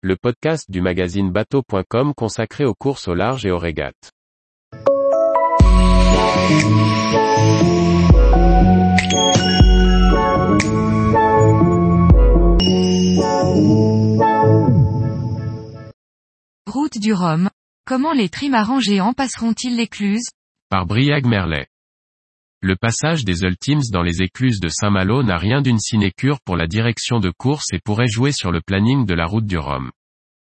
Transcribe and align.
le 0.00 0.14
podcast 0.14 0.70
du 0.70 0.80
magazine 0.80 1.32
bateau.com 1.32 2.14
consacré 2.14 2.64
aux 2.64 2.74
courses 2.74 3.08
au 3.08 3.14
large 3.14 3.44
et 3.44 3.50
aux 3.50 3.58
régates. 3.58 4.12
Route 16.68 16.98
du 16.98 17.12
Rhum. 17.12 17.50
Comment 17.84 18.12
les 18.12 18.28
trimarans 18.28 18.78
géants 18.78 19.14
passeront-ils 19.14 19.76
l'écluse 19.76 20.28
Par 20.70 20.86
Briag 20.86 21.26
Merlet. 21.26 21.66
Le 22.60 22.74
passage 22.74 23.24
des 23.24 23.42
Ultimes 23.42 23.84
dans 23.92 24.02
les 24.02 24.20
écluses 24.20 24.58
de 24.58 24.66
Saint-Malo 24.66 25.22
n'a 25.22 25.36
rien 25.36 25.62
d'une 25.62 25.78
sinécure 25.78 26.40
pour 26.40 26.56
la 26.56 26.66
direction 26.66 27.20
de 27.20 27.30
course 27.30 27.66
et 27.72 27.78
pourrait 27.78 28.08
jouer 28.08 28.32
sur 28.32 28.50
le 28.50 28.60
planning 28.60 29.06
de 29.06 29.14
la 29.14 29.26
route 29.26 29.46
du 29.46 29.56
Rhum. 29.56 29.92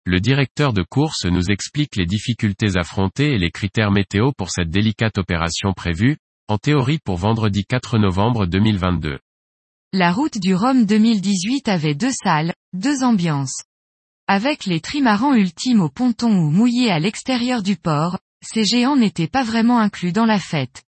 Le 0.04 0.20
directeur 0.20 0.72
de 0.72 0.84
course 0.84 1.24
nous 1.24 1.50
explique 1.50 1.96
les 1.96 2.06
difficultés 2.06 2.76
affrontées 2.76 3.32
et 3.32 3.38
les 3.38 3.50
critères 3.50 3.90
météo 3.90 4.30
pour 4.38 4.50
cette 4.50 4.70
délicate 4.70 5.18
opération 5.18 5.72
prévue, 5.72 6.16
en 6.46 6.58
théorie 6.58 7.00
pour 7.04 7.16
vendredi 7.16 7.64
4 7.64 7.98
novembre 7.98 8.46
2022. 8.46 9.18
La 9.92 10.12
route 10.12 10.38
du 10.38 10.54
Rhum 10.54 10.86
2018 10.86 11.66
avait 11.66 11.96
deux 11.96 12.12
salles, 12.12 12.54
deux 12.72 13.02
ambiances. 13.02 13.64
Avec 14.28 14.64
les 14.64 14.78
trimarans 14.78 15.34
ultimes 15.34 15.80
au 15.80 15.88
ponton 15.88 16.30
ou 16.30 16.50
mouillés 16.52 16.92
à 16.92 17.00
l'extérieur 17.00 17.64
du 17.64 17.74
port, 17.74 18.20
ces 18.44 18.64
géants 18.64 18.96
n'étaient 18.96 19.26
pas 19.26 19.42
vraiment 19.42 19.80
inclus 19.80 20.12
dans 20.12 20.24
la 20.24 20.38
fête. 20.38 20.84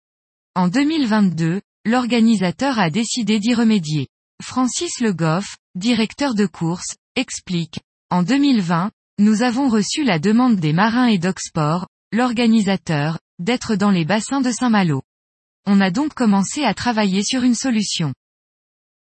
En 0.56 0.68
2022, 0.68 1.60
l'organisateur 1.84 2.78
a 2.78 2.88
décidé 2.88 3.38
d'y 3.40 3.52
remédier. 3.52 4.08
Francis 4.42 5.00
Le 5.00 5.12
Goff, 5.12 5.58
directeur 5.74 6.34
de 6.34 6.46
course, 6.46 6.96
explique. 7.14 7.80
En 8.08 8.22
2020, 8.22 8.90
nous 9.18 9.42
avons 9.42 9.68
reçu 9.68 10.02
la 10.02 10.18
demande 10.18 10.56
des 10.56 10.72
marins 10.72 11.08
et 11.08 11.18
d'Oxport, 11.18 11.88
l'organisateur, 12.10 13.18
d'être 13.38 13.74
dans 13.74 13.90
les 13.90 14.06
bassins 14.06 14.40
de 14.40 14.50
Saint-Malo. 14.50 15.02
On 15.66 15.78
a 15.82 15.90
donc 15.90 16.14
commencé 16.14 16.64
à 16.64 16.72
travailler 16.72 17.22
sur 17.22 17.42
une 17.42 17.54
solution. 17.54 18.14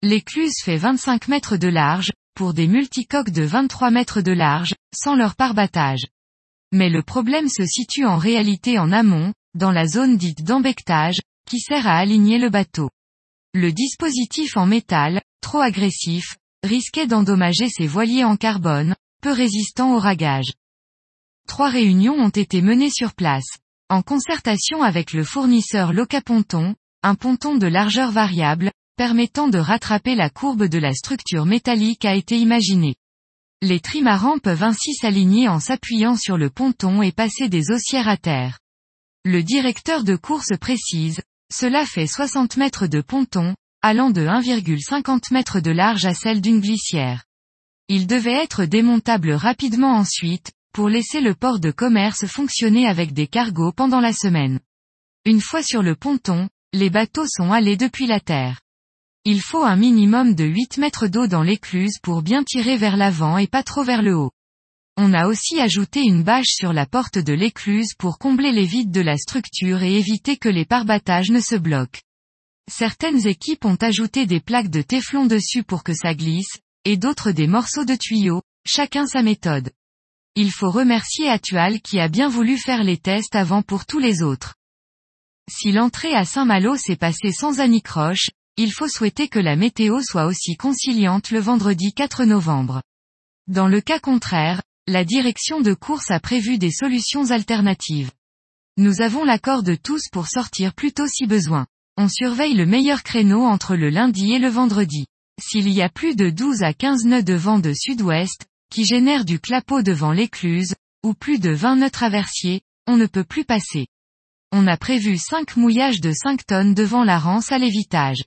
L'écluse 0.03 0.55
fait 0.63 0.77
25 0.77 1.27
mètres 1.27 1.57
de 1.57 1.67
large, 1.67 2.13
pour 2.37 2.55
des 2.55 2.69
multicoques 2.69 3.31
de 3.31 3.43
23 3.43 3.91
mètres 3.91 4.21
de 4.21 4.31
large, 4.31 4.77
sans 4.95 5.17
leur 5.17 5.35
parbattage. 5.35 6.07
Mais 6.71 6.91
le 6.91 7.03
problème 7.03 7.49
se 7.49 7.67
situe 7.67 8.07
en 8.07 8.19
réalité 8.19 8.79
en 8.79 8.93
amont, 8.93 9.35
dans 9.55 9.73
la 9.73 9.89
zone 9.89 10.17
dite 10.17 10.45
d'embectage, 10.45 11.21
qui 11.51 11.59
sert 11.59 11.89
à 11.89 11.99
aligner 11.99 12.39
le 12.39 12.49
bateau. 12.49 12.91
Le 13.55 13.73
dispositif 13.73 14.57
en 14.57 14.67
métal, 14.67 15.21
trop 15.41 15.59
agressif, 15.59 16.37
risquait 16.63 17.09
d'endommager 17.09 17.69
ses 17.69 17.89
voiliers 17.89 18.23
en 18.23 18.37
carbone, 18.37 18.95
peu 19.21 19.33
résistants 19.33 19.97
au 19.97 19.99
ragage. 19.99 20.53
Trois 21.49 21.69
réunions 21.69 22.15
ont 22.15 22.29
été 22.29 22.63
menées 22.63 22.93
sur 22.93 23.15
place. 23.15 23.57
En 23.89 24.03
concertation 24.03 24.85
avec 24.85 25.13
le 25.13 25.25
fournisseur 25.25 25.93
Locaponton, 25.93 26.77
un 27.03 27.17
ponton 27.17 27.57
de 27.57 27.67
largeur 27.67 28.13
variable, 28.13 28.71
permettant 28.97 29.49
de 29.49 29.59
rattraper 29.59 30.15
la 30.15 30.31
courbe 30.31 30.67
de 30.67 30.79
la 30.79 30.95
structure 30.95 31.47
métallique 31.47 32.05
a 32.05 32.15
été 32.15 32.39
imaginé. 32.39 32.95
Les 33.61 33.81
trimarans 33.81 34.39
peuvent 34.39 34.63
ainsi 34.63 34.95
s'aligner 34.95 35.49
en 35.49 35.59
s'appuyant 35.59 36.17
sur 36.17 36.39
le 36.39 36.49
ponton 36.49 37.03
et 37.03 37.11
passer 37.11 37.49
des 37.49 37.73
haussières 37.73 38.09
à 38.09 38.17
terre. 38.17 38.61
Le 39.25 39.43
directeur 39.43 40.05
de 40.05 40.15
course 40.15 40.53
précise, 40.61 41.21
cela 41.53 41.85
fait 41.85 42.07
60 42.07 42.57
mètres 42.57 42.87
de 42.87 43.01
ponton, 43.01 43.55
allant 43.83 44.11
de 44.11 44.23
1,50 44.23 45.33
mètres 45.33 45.61
de 45.61 45.71
large 45.71 46.07
à 46.07 46.15
celle 46.15 46.41
d'une 46.41 46.61
glissière. 46.61 47.25
Il 47.89 48.07
devait 48.07 48.43
être 48.43 48.65
démontable 48.65 49.33
rapidement 49.33 49.97
ensuite, 49.97 50.53
pour 50.73 50.89
laisser 50.89 51.21
le 51.21 51.35
port 51.35 51.59
de 51.59 51.71
commerce 51.71 52.27
fonctionner 52.27 52.87
avec 52.87 53.13
des 53.13 53.27
cargos 53.27 53.73
pendant 53.73 54.01
la 54.01 54.13
semaine. 54.13 54.61
Une 55.25 55.41
fois 55.41 55.63
sur 55.63 55.83
le 55.83 55.97
ponton, 55.97 56.49
les 56.73 56.91
bateaux 56.91 57.27
sont 57.27 57.53
allés 57.53 57.77
depuis 57.77 58.07
la 58.07 58.21
terre. 58.21 58.61
Il 59.25 59.43
faut 59.43 59.65
un 59.65 59.77
minimum 59.77 60.35
de 60.35 60.45
8 60.45 60.79
mètres 60.79 61.09
d'eau 61.09 61.27
dans 61.27 61.43
l'écluse 61.43 61.99
pour 62.03 62.23
bien 62.23 62.45
tirer 62.45 62.77
vers 62.77 62.97
l'avant 62.97 63.37
et 63.37 63.49
pas 63.49 63.63
trop 63.63 63.83
vers 63.83 64.03
le 64.03 64.17
haut. 64.17 64.31
On 65.03 65.15
a 65.15 65.29
aussi 65.29 65.59
ajouté 65.59 66.03
une 66.03 66.23
bâche 66.23 66.51
sur 66.51 66.75
la 66.75 66.85
porte 66.85 67.17
de 67.17 67.33
l'écluse 67.33 67.95
pour 67.97 68.19
combler 68.19 68.53
les 68.53 68.67
vides 68.67 68.91
de 68.91 69.01
la 69.01 69.17
structure 69.17 69.83
et 69.83 69.97
éviter 69.97 70.37
que 70.37 70.51
les 70.51 70.67
parbattages 70.67 71.31
ne 71.31 71.41
se 71.41 71.55
bloquent. 71.55 72.03
Certaines 72.71 73.27
équipes 73.27 73.65
ont 73.65 73.79
ajouté 73.81 74.27
des 74.27 74.41
plaques 74.41 74.69
de 74.69 74.83
téflon 74.83 75.25
dessus 75.25 75.63
pour 75.63 75.85
que 75.85 75.95
ça 75.95 76.15
glisse, 76.15 76.59
et 76.85 76.99
d'autres 76.99 77.31
des 77.31 77.47
morceaux 77.47 77.87
de 77.87 77.95
tuyaux, 77.95 78.43
chacun 78.67 79.07
sa 79.07 79.23
méthode. 79.23 79.73
Il 80.37 80.53
faut 80.53 80.71
remercier 80.71 81.31
Atual 81.31 81.81
qui 81.81 81.99
a 81.99 82.09
bien 82.09 82.29
voulu 82.29 82.59
faire 82.59 82.85
les 82.85 82.99
tests 82.99 83.37
avant 83.37 83.63
pour 83.63 83.87
tous 83.87 84.01
les 84.01 84.23
autres. 84.23 84.57
Si 85.51 85.73
l'entrée 85.73 86.15
à 86.15 86.27
Saint-Malo 86.27 86.77
s'est 86.77 86.97
passée 86.97 87.33
sans 87.33 87.61
anicroche, 87.61 88.29
il 88.59 88.71
faut 88.71 88.89
souhaiter 88.89 89.29
que 89.29 89.39
la 89.39 89.57
météo 89.57 90.03
soit 90.03 90.27
aussi 90.27 90.59
conciliante 90.59 91.31
le 91.31 91.41
vendredi 91.41 91.95
4 91.95 92.27
novembre. 92.27 92.83
Dans 93.47 93.67
le 93.67 93.81
cas 93.81 93.99
contraire, 93.99 94.61
la 94.87 95.05
direction 95.05 95.61
de 95.61 95.73
course 95.73 96.11
a 96.11 96.19
prévu 96.19 96.59
des 96.59 96.73
solutions 96.73 97.31
alternatives. 97.31 98.11
Nous 98.77 99.03
avons 99.03 99.25
l'accord 99.25 99.63
de 99.63 99.75
tous 99.75 100.09
pour 100.11 100.27
sortir 100.27 100.75
plus 100.75 100.93
tôt 100.93 101.07
si 101.07 101.27
besoin. 101.27 101.67
On 101.97 102.09
surveille 102.09 102.55
le 102.55 102.67
meilleur 102.67 103.03
créneau 103.03 103.45
entre 103.45 103.77
le 103.77 103.91
lundi 103.91 104.33
et 104.33 104.39
le 104.39 104.49
vendredi. 104.49 105.07
S'il 105.41 105.69
y 105.69 105.81
a 105.81 105.89
plus 105.89 106.17
de 106.17 106.31
12 106.31 106.63
à 106.63 106.73
15 106.73 107.05
nœuds 107.05 107.23
de 107.23 107.35
vent 107.35 107.59
de 107.59 107.73
sud-ouest, 107.73 108.47
qui 108.71 108.85
génèrent 108.85 109.25
du 109.25 109.39
clapot 109.39 109.83
devant 109.83 110.13
l'écluse, 110.13 110.75
ou 111.05 111.15
plus 111.15 111.39
de 111.39 111.51
20 111.51 111.77
nœuds 111.77 111.91
traversiers, 111.91 112.63
on 112.87 112.97
ne 112.97 113.07
peut 113.07 113.25
plus 113.25 113.45
passer. 113.45 113.87
On 114.51 114.67
a 114.67 114.77
prévu 114.77 115.17
5 115.19 115.57
mouillages 115.57 116.01
de 116.01 116.13
5 116.13 116.47
tonnes 116.47 116.75
devant 116.75 117.05
la 117.05 117.19
rance 117.19 117.53
à 117.53 117.59
l'évitage. 117.59 118.25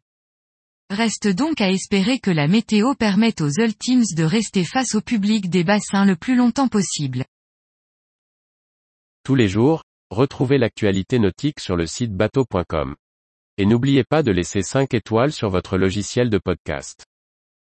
Reste 0.93 1.27
donc 1.27 1.59
à 1.59 1.71
espérer 1.71 2.19
que 2.19 2.29
la 2.29 2.47
météo 2.47 2.93
permette 2.93 3.41
aux 3.41 3.49
Ultimes 3.49 4.03
de 4.15 4.23
rester 4.23 4.63
face 4.63 4.93
au 4.93 5.01
public 5.01 5.49
des 5.49 5.63
bassins 5.63 6.05
le 6.05 6.15
plus 6.15 6.35
longtemps 6.35 6.67
possible. 6.67 7.25
Tous 9.23 9.33
les 9.33 9.47
jours, 9.47 9.83
retrouvez 10.11 10.59
l'actualité 10.59 11.17
nautique 11.17 11.59
sur 11.59 11.75
le 11.75 11.87
site 11.87 12.13
bateau.com. 12.13 12.95
Et 13.57 13.65
n'oubliez 13.65 14.03
pas 14.03 14.21
de 14.21 14.31
laisser 14.31 14.61
5 14.61 14.93
étoiles 14.93 15.31
sur 15.31 15.49
votre 15.49 15.79
logiciel 15.79 16.29
de 16.29 16.37
podcast. 16.37 17.07